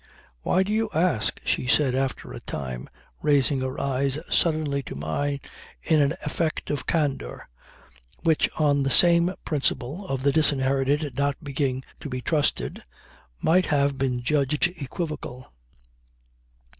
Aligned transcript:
"Why 0.41 0.63
do 0.63 0.73
you 0.73 0.89
ask?" 0.95 1.39
she 1.45 1.67
said 1.67 1.93
after 1.93 2.33
a 2.33 2.39
time, 2.39 2.89
raising 3.21 3.61
her 3.61 3.79
eyes 3.79 4.17
suddenly 4.31 4.81
to 4.81 4.95
mine 4.95 5.41
in 5.83 6.01
an 6.01 6.13
effect 6.25 6.71
of 6.71 6.87
candour 6.87 7.47
which 8.23 8.49
on 8.57 8.81
the 8.81 8.89
same 8.89 9.31
principle 9.45 10.07
(of 10.07 10.23
the 10.23 10.31
disinherited 10.31 11.13
not 11.17 11.35
being 11.43 11.83
to 11.99 12.09
be 12.09 12.19
trusted) 12.19 12.81
might 13.43 13.67
have 13.67 13.99
been 13.99 14.23
judged 14.23 14.65
equivocal. 14.81 15.53